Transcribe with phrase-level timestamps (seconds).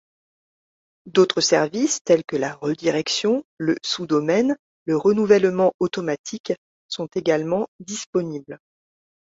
[1.05, 6.53] D'autres services tels que la redirection, le sous-domaine, le renouvellement automatique
[6.87, 8.59] sont également disponibles.